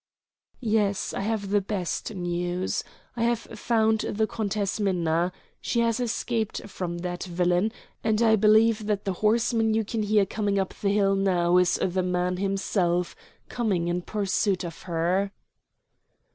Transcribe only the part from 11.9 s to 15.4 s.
man himself coming in pursuit of her."